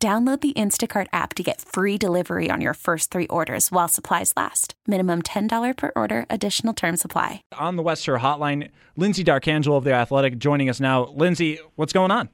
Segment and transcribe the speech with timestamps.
[0.00, 4.32] Download the Instacart app to get free delivery on your first three orders while supplies
[4.36, 4.74] last.
[4.86, 7.42] Minimum $10 per order, additional term supply.
[7.58, 11.06] On the West Shore Hotline, Lyndsey D'Arcangelo of The Athletic joining us now.
[11.06, 12.28] Lyndsey, what's going on?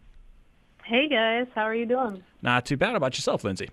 [0.85, 2.23] Hey guys, how are you doing?
[2.43, 2.97] Not too bad.
[2.97, 3.71] About yourself, Lyndsey?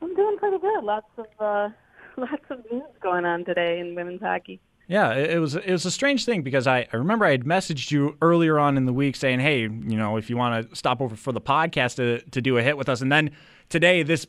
[0.00, 0.84] I'm doing pretty good.
[0.84, 1.70] Lots of uh,
[2.16, 4.60] lots of news going on today in women's hockey.
[4.86, 7.90] Yeah, it was it was a strange thing because I, I remember I had messaged
[7.90, 11.00] you earlier on in the week saying, hey, you know, if you want to stop
[11.00, 13.30] over for the podcast to to do a hit with us, and then
[13.70, 14.26] today this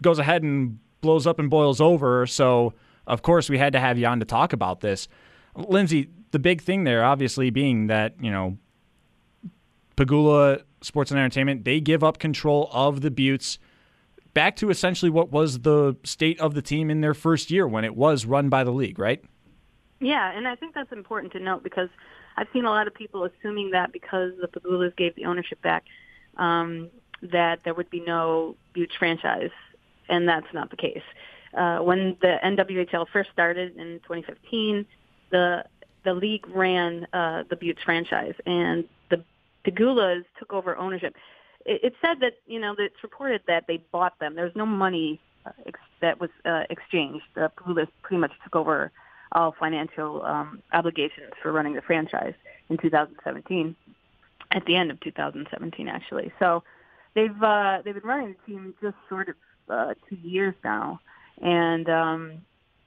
[0.00, 2.26] goes ahead and blows up and boils over.
[2.26, 2.74] So
[3.08, 5.08] of course we had to have you on to talk about this,
[5.56, 6.08] Lyndsey.
[6.30, 8.56] The big thing there, obviously, being that you know,
[9.96, 13.58] Pegula Sports and Entertainment they give up control of the Beauts
[14.32, 17.84] back to essentially what was the state of the team in their first year when
[17.84, 19.24] it was run by the league, right?
[20.00, 21.88] Yeah, and I think that's important to note because
[22.36, 25.84] I've seen a lot of people assuming that because the Pegulas gave the ownership back,
[26.36, 26.88] um,
[27.22, 29.50] that there would be no Beauts franchise,
[30.08, 31.02] and that's not the case.
[31.52, 34.86] Uh, when the NWHL first started in 2015,
[35.30, 35.64] the
[36.04, 39.24] the league ran uh, the Beauts franchise, and the
[39.64, 41.16] Pegulas took over ownership.
[41.66, 44.36] It, it said that you know it's reported that they bought them.
[44.36, 47.24] There's no money uh, ex- that was uh, exchanged.
[47.34, 48.92] The Pegulas pretty much took over
[49.32, 52.34] all financial um, obligations for running the franchise
[52.68, 53.76] in 2017,
[54.52, 56.32] at the end of 2017, actually.
[56.38, 56.62] So
[57.14, 59.34] they've uh, they've been running the team just sort of
[59.68, 61.00] uh, two years now,
[61.42, 62.32] and um,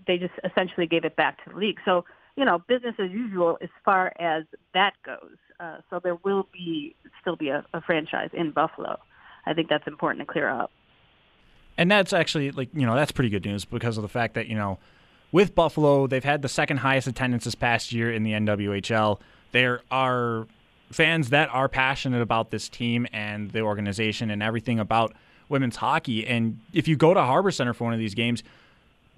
[0.08, 1.78] they just essentially gave it back to the league.
[1.86, 4.44] So you know, business as usual as far as
[4.74, 5.36] that goes.
[5.60, 9.00] Uh, so there will be still be a, a franchise in Buffalo.
[9.46, 10.72] I think that's important to clear up.
[11.78, 14.48] And that's actually like you know that's pretty good news because of the fact that
[14.48, 14.80] you know
[15.32, 19.20] with Buffalo, they've had the second highest attendance this past year in the NWHL.
[19.52, 20.48] There are
[20.92, 25.14] fans that are passionate about this team and the organization and everything about
[25.50, 26.28] women's hockey.
[26.28, 28.44] And if you go to Harbor Center for one of these games,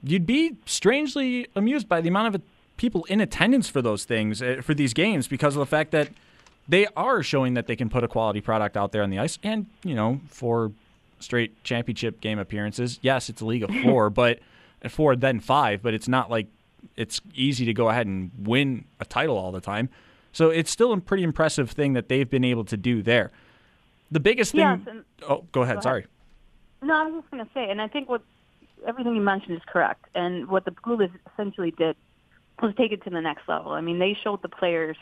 [0.04, 2.42] you'd be strangely amused by the amount of
[2.78, 6.10] people in attendance for those things, uh, for these games, because of the fact that
[6.68, 9.38] they are showing that they can put a quality product out there on the ice.
[9.44, 10.72] And, you know, for
[11.20, 14.40] straight championship game appearances, yes, it's a league of four, but
[14.92, 16.48] four, then five, but it's not like
[16.96, 19.90] it's easy to go ahead and win a title all the time.
[20.32, 23.32] So it's still a pretty impressive thing that they've been able to do there.
[24.12, 24.62] The biggest thing.
[24.62, 25.52] Yes, and, oh, go ahead.
[25.52, 25.84] Go ahead.
[25.84, 26.06] Sorry.
[26.82, 28.22] No, I was just going to say, and I think what
[28.86, 30.06] everything you mentioned is correct.
[30.14, 31.96] And what the Pegulas essentially did
[32.62, 33.72] was take it to the next level.
[33.72, 34.98] I mean, they showed the players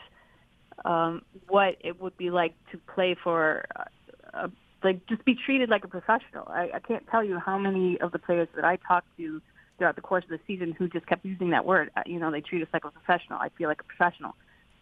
[0.85, 3.65] um, what it would be like to play for,
[4.33, 4.47] uh,
[4.83, 6.47] like, just be treated like a professional.
[6.47, 9.41] I, I can't tell you how many of the players that I talked to
[9.81, 11.89] throughout the course of the season who just kept using that word.
[11.97, 13.39] Uh, You know, they treat us like a professional.
[13.39, 14.35] I feel like a professional,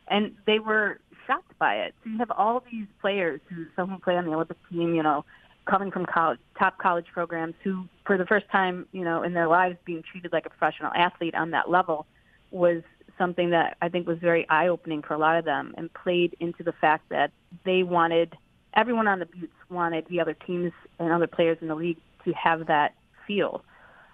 [0.09, 1.95] and they were shocked by it.
[2.03, 5.01] So you have all these players who some who play on the Olympic team, you
[5.01, 5.23] know,
[5.63, 9.47] coming from college, top college programs, who for the first time, you know, in their
[9.47, 12.05] lives, being treated like a professional athlete on that level
[12.51, 12.83] was
[13.17, 16.35] something that I think was very eye opening for a lot of them, and played
[16.41, 17.31] into the fact that
[17.63, 18.35] they wanted
[18.73, 22.33] everyone on the Beauts wanted the other teams and other players in the league to
[22.33, 22.95] have that
[23.25, 23.63] feel.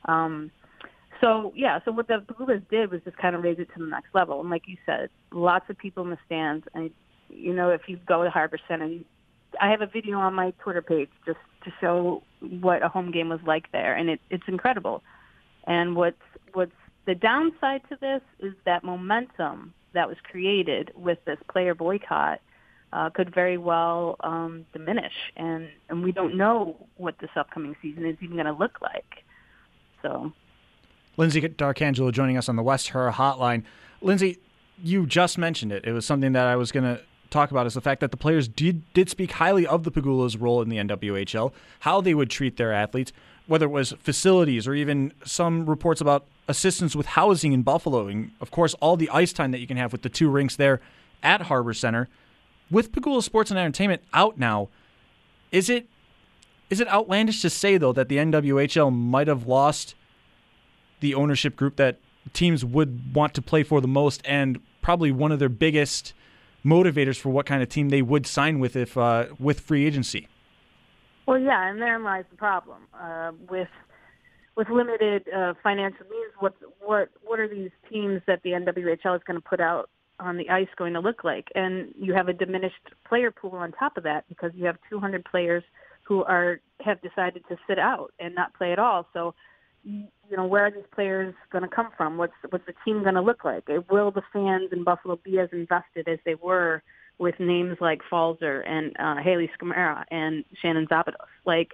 [0.06, 0.52] Um,
[1.26, 3.90] so yeah, so what the Pegulas did was just kind of raise it to the
[3.90, 4.40] next level.
[4.42, 6.68] And like you said, lots of people in the stands.
[6.76, 6.92] And
[7.30, 9.00] you know, if you go to Harbor Center,
[9.60, 13.30] I have a video on my Twitter page just to show what a home game
[13.30, 15.02] was like there, and it, it's incredible.
[15.66, 16.22] And what's
[16.54, 16.72] what's
[17.08, 22.40] the downside to this is that momentum that was created with this player boycott
[22.94, 28.06] uh, could very well um, diminish, and and we don't know what this upcoming season
[28.06, 29.24] is even going to look like.
[30.04, 30.32] So
[31.18, 33.64] Lyndsey D'Arcangelo joining us on the West Her Hotline.
[34.02, 34.38] Lyndsey,
[34.84, 35.86] you just mentioned it.
[35.86, 38.18] It was something that I was going to talk about is the fact that the
[38.18, 41.52] players did did speak highly of the Pegula's role in the NWHL,
[41.82, 43.12] how they would treat their athletes,
[43.48, 48.32] whether it was facilities or even some reports about assistance with housing in Buffalo, and
[48.42, 50.82] of course all the ice time that you can have with the two rinks there
[51.24, 52.08] at Harbor Center.
[52.72, 54.70] With Pagula Sports and Entertainment out now,
[55.52, 55.88] is it
[56.70, 59.96] is it outlandish to say though that the NWHL might have lost
[61.06, 62.00] the ownership group that
[62.34, 66.14] teams would want to play for the most, and probably one of their biggest
[66.66, 70.28] motivators for what kind of team they would sign with if uh, with free agency.
[71.28, 73.68] Well, yeah, and therein lies the problem uh, with
[74.58, 76.32] with limited uh, financial means.
[76.40, 80.38] What what what are these teams that the NWHL is going to put out on
[80.38, 81.50] the ice going to look like?
[81.54, 85.24] And you have a diminished player pool on top of that because you have 200
[85.24, 85.64] players
[86.02, 89.08] who are have decided to sit out and not play at all.
[89.14, 89.36] So,
[89.86, 92.18] you know, where are these players going to come from?
[92.18, 93.68] What's what's the team going to look like?
[93.90, 96.82] Will the fans in Buffalo be as invested as they were
[97.18, 101.14] with names like Pfalzer and uh, Hayley Scamurra and Shannon Szabados?
[101.46, 101.74] Like,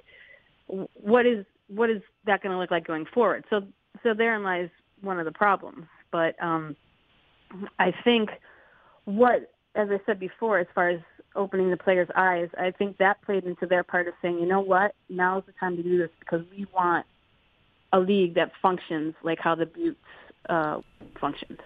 [0.68, 3.46] what is what is that going to look like going forward?
[3.50, 3.62] So,
[4.04, 4.70] so therein lies
[5.02, 5.86] one of the problems.
[6.12, 6.76] But um,
[7.80, 8.30] I think
[9.06, 11.00] what, as I said before, as far as
[11.36, 14.60] opening the players' eyes, I think that played into their part of saying, you know
[14.60, 17.06] what, now is the time to do this because we want
[17.94, 19.98] a league that functions like how the Beauts
[20.50, 20.82] uh,
[21.20, 21.62] functioned.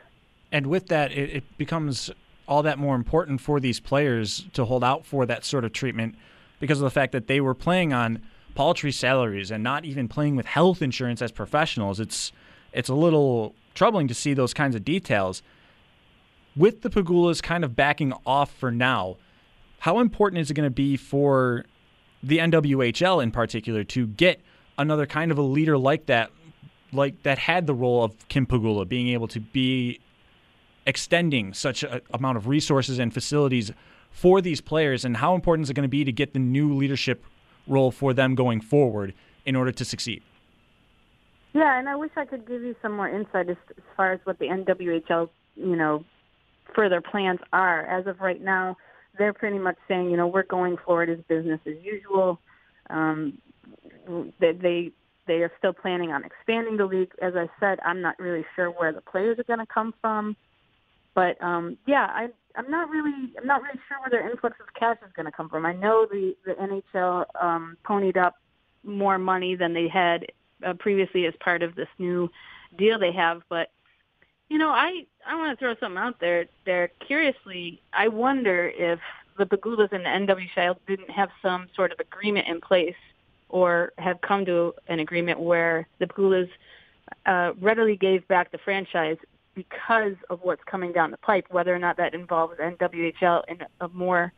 [0.52, 2.12] And with that, it, it becomes
[2.48, 6.16] all that more important for these players to hold out for that sort of treatment
[6.60, 8.22] because of the fact that they were playing on
[8.54, 12.00] paltry salaries and not even playing with health insurance as professionals.
[12.00, 12.32] It's
[12.72, 15.42] it's a little troubling to see those kinds of details.
[16.56, 19.18] With the Pegulas kind of backing off for now,
[19.80, 21.66] how important is it going to be for
[22.24, 24.42] the NWHL in particular to get
[24.78, 26.32] another kind of a leader like that,
[26.92, 30.00] like that had the role of Kim Pegula, being able to be
[30.86, 33.72] extending such an amount of resources and facilities
[34.12, 36.74] for these players, and how important is it going to be to get the new
[36.74, 37.26] leadership
[37.68, 39.14] role for them going forward
[39.46, 40.24] in order to succeed?
[41.54, 44.20] Yeah, and I wish I could give you some more insight as, as far as
[44.24, 46.04] what the NWHL, you know,
[46.76, 47.86] further plans are.
[47.86, 48.78] As of right now,
[49.18, 52.40] they're pretty much saying, you know, we're going forward as business as usual.
[52.90, 53.38] Um,
[54.40, 54.92] they,
[55.28, 57.12] they are still planning on expanding the league.
[57.22, 60.36] As I said, I'm not really sure where the players are going to come from,
[61.14, 64.68] but um, yeah, I I'm not really I'm not really sure where their influx of
[64.80, 65.66] cash is going to come from.
[65.66, 68.36] I know the the NHL um, ponied up
[68.84, 70.28] more money than they had
[70.66, 72.30] uh, previously as part of this new
[72.78, 73.70] deal they have, but
[74.50, 76.46] you know, I I want to throw something out there.
[76.66, 79.00] There, curiously, I wonder if
[79.38, 82.96] the Pegulas and the NWHL didn't have some sort of agreement in place,
[83.56, 86.50] or have come to an agreement where the Pegulas
[87.26, 89.16] uh, readily gave back the franchise
[89.54, 91.46] because of what's coming down the pipe.
[91.52, 94.34] Whether or not that involves NWHL in a more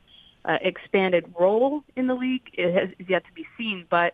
[0.45, 3.87] uh, expanded role in the league it has is yet to be seen.
[3.89, 4.13] But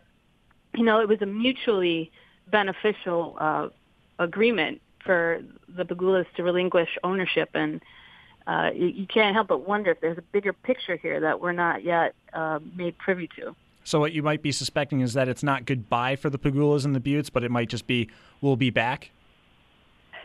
[0.74, 2.10] you know, it was a mutually
[2.50, 3.68] beneficial uh,
[4.18, 5.42] agreement for
[5.76, 7.82] the Pegulas to relinquish ownership, and
[8.46, 11.52] uh, you, you can't help but wonder if there's a bigger picture here that we're
[11.52, 13.54] not yet uh, made privy to.
[13.84, 16.94] So what you might be suspecting is that it's not goodbye for the Pegulas and
[16.94, 18.08] the Beauts, but it might just be
[18.40, 19.10] we'll be back.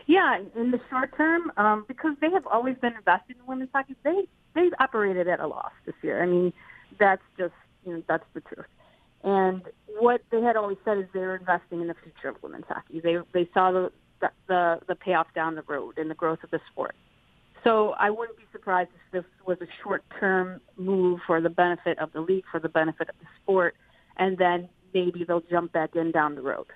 [0.06, 3.94] Yeah, in the short term, um, because they have always been invested in women's hockey,
[4.02, 6.22] they they've operated at a loss this year.
[6.22, 6.52] I mean,
[6.98, 7.54] that's just
[7.84, 8.66] you know that's the truth.
[9.22, 9.62] And
[9.98, 13.00] what they had always said is they were investing in the future of women's hockey.
[13.00, 13.92] They they saw the
[14.48, 16.94] the the payoff down the road and the growth of the sport.
[17.64, 22.12] So I wouldn't be surprised if this was a short-term move for the benefit of
[22.12, 23.76] the league, for the benefit of the sport,
[24.16, 26.66] and then maybe they'll jump back in down the road.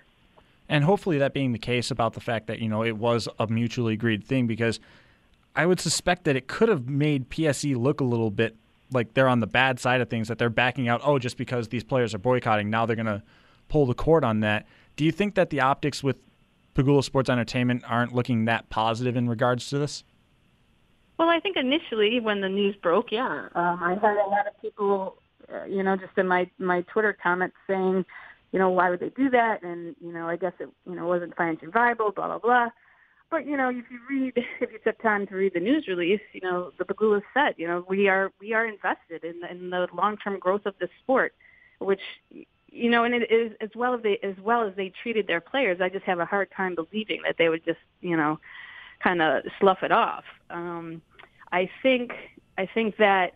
[0.68, 3.46] And hopefully that being the case about the fact that, you know, it was a
[3.46, 4.80] mutually agreed thing because
[5.54, 8.56] I would suspect that it could have made PSE look a little bit
[8.90, 11.68] like they're on the bad side of things, that they're backing out, oh, just because
[11.68, 13.22] these players are boycotting, now they're going to
[13.68, 14.66] pull the cord on that.
[14.96, 16.18] Do you think that the optics with
[16.74, 20.04] Pegula Sports Entertainment aren't looking that positive in regards to this?
[21.18, 24.60] Well, I think initially when the news broke, yeah, um, I had a lot of
[24.60, 25.16] people,
[25.52, 28.04] uh, you know, just in my my Twitter comments saying,
[28.52, 29.62] you know, why would they do that?
[29.62, 32.68] And you know, I guess it, you know, wasn't financially viable, blah blah blah.
[33.30, 36.20] But you know, if you read, if you took time to read the news release,
[36.32, 39.86] you know, the Pegulas said, you know, we are we are invested in, in the
[39.94, 41.34] long term growth of the sport,
[41.78, 42.00] which
[42.74, 45.40] you know, and it is as well as they as well as they treated their
[45.40, 45.80] players.
[45.80, 48.40] I just have a hard time believing that they would just, you know,
[49.04, 50.24] kind of slough it off.
[50.50, 51.02] Um,
[51.52, 52.12] I think
[52.56, 53.34] I think that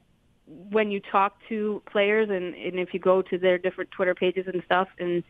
[0.70, 4.46] when you talk to players and, and if you go to their different Twitter pages
[4.52, 5.22] and stuff, and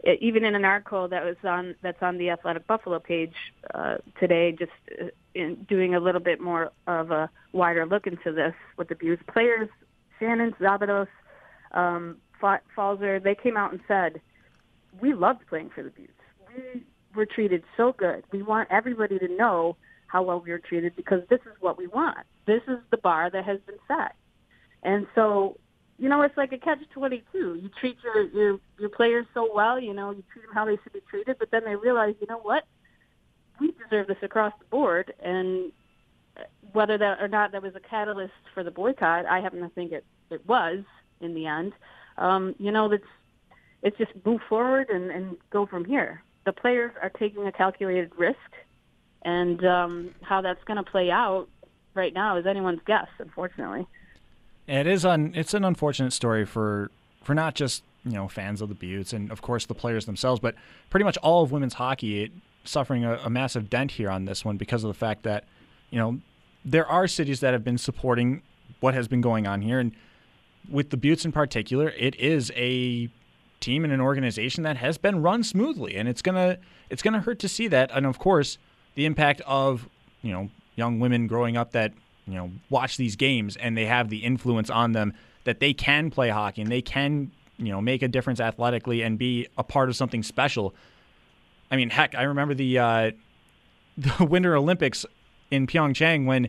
[0.00, 3.34] it, even in an article that was on that's on the Athletic Buffalo page
[3.72, 8.32] uh, today, just uh, in doing a little bit more of a wider look into
[8.32, 9.68] this with the Beauts players,
[10.18, 11.08] Shannon Szabados,
[11.72, 14.20] um, Pfalzer, they came out and said,
[15.00, 16.12] we loved playing for the Beauts.
[16.56, 16.82] We
[17.14, 18.24] were treated so good.
[18.32, 21.86] We want everybody to know how well we were treated because this is what we
[21.86, 22.18] want.
[22.46, 24.14] This is the bar that has been set.
[24.82, 25.56] And so,
[25.98, 27.54] you know, it's like a catch twenty two.
[27.62, 30.76] You treat your your your players so well, you know, you treat them how they
[30.82, 32.64] should be treated, but then they realize, you know what,
[33.60, 35.12] we deserve this across the board.
[35.22, 35.72] And
[36.72, 39.92] whether that or not that was a catalyst for the boycott, I happen to think
[39.92, 40.84] it it was
[41.20, 41.72] in the end.
[42.18, 43.04] um, you know, let's
[43.82, 46.22] it's just move forward and, and go from here.
[46.44, 48.38] The players are taking a calculated risk,
[49.22, 51.48] and um, how that's going to play out
[51.94, 53.86] right now is anyone's guess, unfortunately.
[54.66, 56.90] It is un, It's an unfortunate story for
[57.22, 60.40] for not just you know fans of the Beauts and of course the players themselves,
[60.40, 60.54] but
[60.90, 62.30] pretty much all of women's hockey
[62.64, 65.44] suffering a, a massive dent here on this one because of the fact that
[65.90, 66.20] you know
[66.64, 68.42] there are cities that have been supporting
[68.80, 69.92] what has been going on here, and
[70.70, 73.10] with the Beauts in particular, it is a
[73.64, 76.58] team and an organization that has been run smoothly, and it's gonna
[76.90, 78.58] it's gonna hurt to see that, and of course
[78.94, 79.88] the impact of
[80.22, 81.92] you know young women growing up that
[82.26, 85.12] you know watch these games and they have the influence on them
[85.44, 89.18] that they can play hockey and they can you know make a difference athletically and
[89.18, 90.74] be a part of something special.
[91.70, 93.10] I mean, heck, I remember the uh,
[93.98, 95.06] the Winter Olympics
[95.50, 96.48] in Pyeongchang when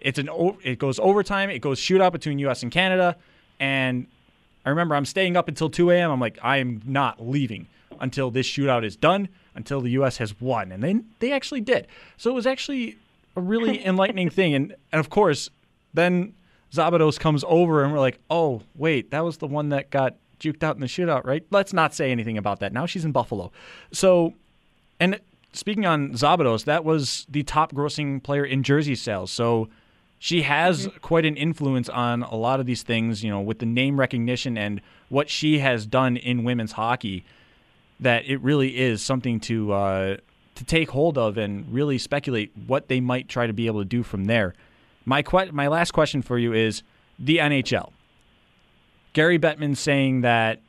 [0.00, 0.28] it's an
[0.62, 2.62] it goes overtime, it goes shootout between U.S.
[2.62, 3.16] and Canada,
[3.58, 4.06] and
[4.66, 6.10] I remember I'm staying up until 2 a.m.
[6.10, 7.68] I'm like, I am not leaving
[8.00, 10.16] until this shootout is done, until the U.S.
[10.18, 11.86] has won, and they they actually did.
[12.16, 12.98] So it was actually
[13.36, 15.48] a really enlightening thing, and and of course,
[15.94, 16.34] then
[16.72, 20.62] Szabados comes over, and we're like, oh wait, that was the one that got juked
[20.62, 21.46] out in the shootout, right?
[21.50, 22.72] Let's not say anything about that.
[22.72, 23.52] Now she's in Buffalo,
[23.92, 24.34] so
[24.98, 25.20] and
[25.52, 29.30] speaking on Szabados, that was the top grossing player in jersey sales.
[29.30, 29.68] So
[30.18, 30.98] she has mm-hmm.
[30.98, 34.56] quite an influence on a lot of these things, you know, with the name recognition
[34.56, 37.24] and what she has done in women's hockey.
[37.98, 40.16] That it really is something to uh,
[40.54, 43.86] to take hold of and really speculate what they might try to be able to
[43.86, 44.54] do from there.
[45.06, 46.82] My que- my last question for you is
[47.18, 47.92] the NHL.
[49.14, 50.60] Gary Bettman saying that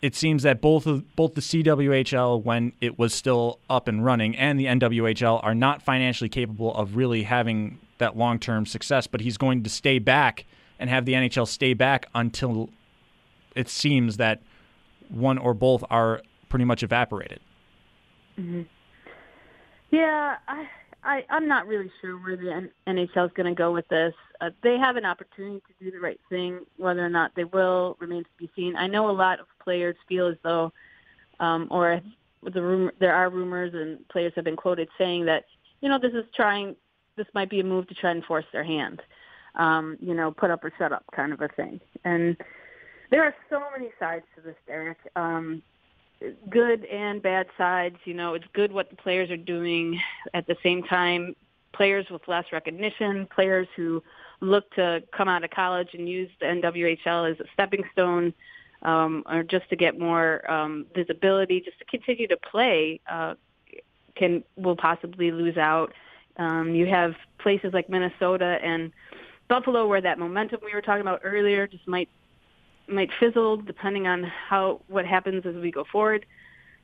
[0.00, 4.36] it seems that both of both the CWHL when it was still up and running
[4.36, 9.36] and the NWHL are not financially capable of really having that long-term success, but he's
[9.36, 10.44] going to stay back
[10.78, 12.70] and have the NHL stay back until
[13.54, 14.40] it seems that
[15.08, 17.40] one or both are pretty much evaporated.
[18.38, 18.62] Mm-hmm.
[19.90, 20.66] Yeah, I,
[21.02, 24.14] I I'm not really sure where the NHL is going to go with this.
[24.40, 26.60] Uh, they have an opportunity to do the right thing.
[26.76, 28.76] Whether or not they will remains to be seen.
[28.76, 30.72] I know a lot of players feel as though,
[31.40, 32.00] um, or
[32.42, 35.44] the rumor, there are rumors and players have been quoted saying that,
[35.80, 36.76] you know, this is trying,
[37.18, 39.02] this might be a move to try and force their hand,
[39.56, 41.80] um, you know, put up or shut up kind of a thing.
[42.04, 42.36] And
[43.10, 44.98] there are so many sides to this, Derek.
[45.16, 45.62] Um,
[46.48, 47.96] good and bad sides.
[48.04, 50.00] You know, it's good what the players are doing.
[50.34, 51.36] At the same time,
[51.72, 54.02] players with less recognition, players who
[54.40, 58.32] look to come out of college and use the NWHL as a stepping stone,
[58.82, 63.34] um, or just to get more um, visibility, just to continue to play, uh,
[64.14, 65.92] can will possibly lose out.
[66.38, 68.92] Um, you have places like Minnesota and
[69.48, 72.08] Buffalo where that momentum we were talking about earlier just might
[72.86, 76.24] might fizzle depending on how what happens as we go forward.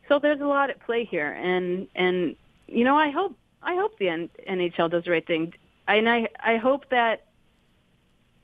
[0.08, 3.98] So there's a lot at play here, and and you know I hope I hope
[3.98, 5.54] the NHL does the right thing,
[5.88, 7.26] and I I hope that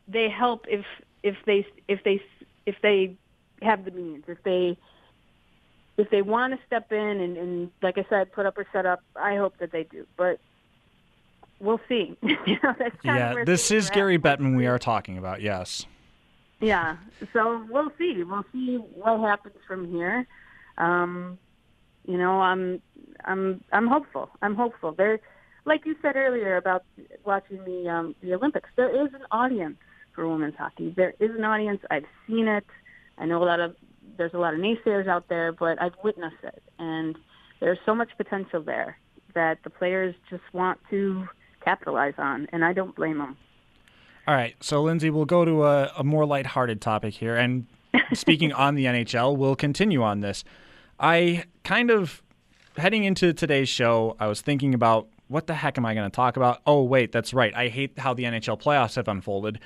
[0.09, 0.85] they help if
[1.23, 2.23] if they if they
[2.67, 3.17] if they
[3.63, 4.77] have the means if they
[5.99, 8.87] if they want to step in and, and like I said put up or shut
[8.87, 10.07] up I hope that they do.
[10.17, 10.41] But
[11.61, 12.17] we'll see.
[12.23, 12.75] You know,
[13.05, 15.87] yeah this is Gary Bettman we are talking about yes.
[16.61, 16.97] Yeah
[17.33, 18.23] so we'll see.
[18.25, 20.27] We'll see what happens from here.
[20.79, 21.39] Um
[22.07, 22.83] you know I'm
[23.25, 24.31] I'm I'm hopeful.
[24.43, 24.93] I'm hopeful.
[24.93, 25.21] There
[25.65, 26.85] like you said earlier about
[27.25, 29.77] watching the um the Olympics there is an audience
[30.15, 30.93] for women's hockey.
[30.97, 31.81] There is an audience.
[31.91, 32.67] I've seen it.
[33.19, 33.77] I know a lot of
[34.17, 37.17] there's a lot of naysayers out there, but I've witnessed it, and
[37.61, 38.99] there's so much potential there
[39.35, 41.27] that the players just want to
[41.65, 43.37] capitalize on, and I don't blame them.
[44.27, 47.67] All right, so Lyndsey, we'll go to a, a more lighthearted topic here, and
[48.13, 50.45] speaking on the NHL, we'll continue on this.
[50.99, 52.23] I kind of
[52.77, 56.15] heading into today's show, I was thinking about what the heck am I going to
[56.15, 56.61] talk about?
[56.67, 57.55] Oh, wait, that's right.
[57.55, 59.61] I hate how the NHL playoffs have unfolded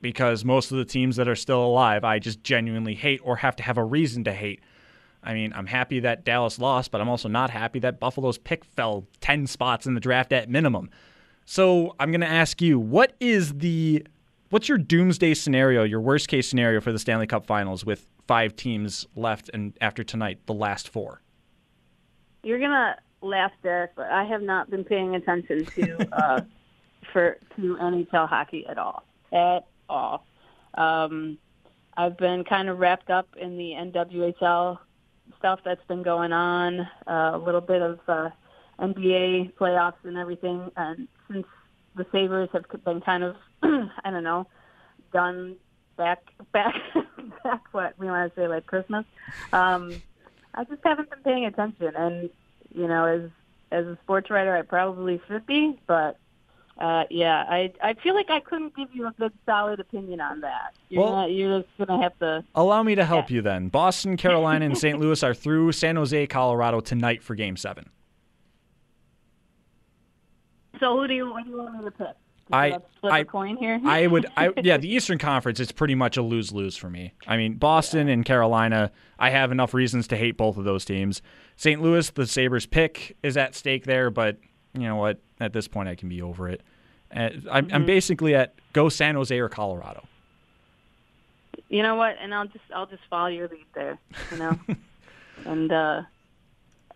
[0.00, 3.54] because most of the teams that are still alive, I just genuinely hate or have
[3.56, 4.60] to have a reason to hate.
[5.22, 8.64] I mean, I'm happy that Dallas lost, but I'm also not happy that Buffalo's pick
[8.64, 10.88] fell 10 spots in the draft at minimum.
[11.50, 14.06] So I'm going to ask you, what is the
[14.50, 18.54] what's your doomsday scenario, your worst case scenario for the Stanley Cup Finals with five
[18.54, 21.22] teams left and after tonight, the last four?
[22.44, 26.40] You're going to laugh, Derek, but I have not been paying attention to uh,
[27.12, 29.02] for to NHL hockey at all.
[29.32, 30.24] At all.
[30.74, 31.36] Um,
[31.96, 34.78] I've been kind of wrapped up in the NWHL
[35.36, 38.30] stuff that's been going on, uh, a little bit of uh,
[38.78, 40.70] NBA playoffs and everything.
[40.76, 41.46] And since
[41.96, 44.46] the Sabres have been kind of, I don't know,
[45.12, 45.56] done
[45.96, 46.22] back
[46.52, 46.74] back
[47.42, 47.62] back.
[47.72, 49.04] What we want to say, like Christmas.
[49.52, 50.00] Um,
[50.54, 52.30] I just haven't been paying attention, and
[52.74, 53.30] you know, as
[53.72, 56.18] as a sports writer, I probably should be, but
[56.78, 60.40] uh, yeah, I I feel like I couldn't give you a good solid opinion on
[60.40, 60.74] that.
[60.88, 62.44] You're, Well- not, you're just gonna have to.
[62.54, 63.68] Allow me to help you then.
[63.68, 64.98] Boston, Carolina, and St.
[65.00, 67.90] Louis are through San Jose, Colorado tonight for Game Seven.
[70.80, 72.06] So who do you what do you want me to pick?
[72.52, 73.80] I- I- a coin here.
[73.84, 77.12] I would, I yeah, the Eastern Conference is pretty much a lose lose for me.
[77.28, 81.22] I mean, Boston and Carolina, I have enough reasons to hate both of those teams.
[81.56, 81.80] St.
[81.80, 84.38] Louis, the Sabres pick is at stake there, but
[84.74, 85.20] you know what?
[85.38, 86.62] At this point, I can be over it.
[87.12, 90.02] And I'm, I'm basically at go San Jose or Colorado.
[91.68, 92.16] You know what?
[92.20, 93.98] And I'll just I'll just follow your lead there.
[94.32, 94.58] You know,
[95.44, 96.02] and uh,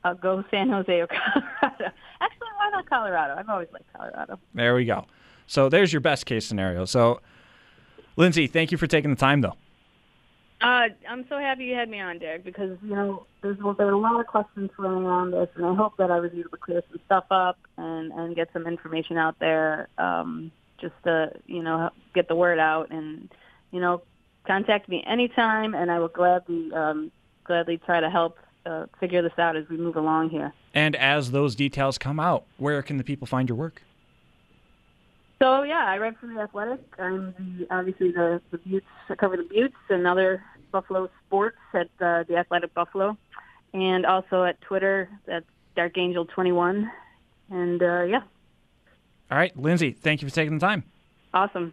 [0.03, 1.07] I'll go San Jose or
[1.61, 1.93] Colorado.
[2.21, 2.34] Actually,
[2.89, 3.35] Colorado?
[3.37, 4.39] I've always liked Colorado.
[4.55, 5.07] There we go.
[5.47, 6.85] So there's your best case scenario.
[6.85, 7.21] So,
[8.17, 9.57] Lyndsey, thank you for taking the time, though.
[10.61, 13.89] Uh, I'm so happy you had me on, Derek, because you know there's well, there
[13.89, 16.49] are a lot of questions swirling around this, and I hope that I was able
[16.49, 20.51] to clear some stuff up and and get some information out there, um,
[20.81, 23.29] just to you know get the word out, and
[23.73, 24.03] you know
[24.47, 27.13] contact me anytime, and I will gladly um,
[27.45, 30.53] gladly try to help uh, figure this out as we move along here.
[30.75, 33.81] And as those details come out, where can the people find your work?
[35.41, 36.81] So yeah, I write for the Athletic.
[36.99, 38.87] I'm obviously the the Beauts.
[39.09, 43.17] I cover the Beauts and other Buffalo sports at uh, the Athletic Buffalo,
[43.73, 45.09] and also at Twitter.
[45.27, 46.91] That's Dark Angel 21.
[47.51, 48.23] And uh, yeah,
[49.31, 50.85] All right, Lyndsey, thank you for taking the time.
[51.35, 51.73] awesome.